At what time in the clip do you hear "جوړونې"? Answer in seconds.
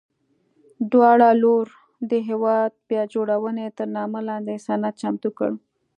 3.13-3.67